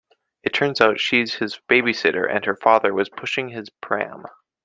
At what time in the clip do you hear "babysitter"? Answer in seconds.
1.69-2.27